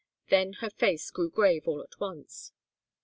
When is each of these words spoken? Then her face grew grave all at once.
Then 0.31 0.53
her 0.61 0.71
face 0.71 1.11
grew 1.11 1.29
grave 1.29 1.67
all 1.67 1.83
at 1.83 1.99
once. 1.99 2.53